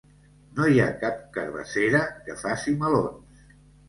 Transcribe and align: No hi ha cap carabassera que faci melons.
No 0.59 0.63
hi 0.75 0.79
ha 0.85 0.95
cap 1.03 1.19
carabassera 1.35 2.01
que 2.29 2.37
faci 2.45 2.73
melons. 2.85 3.45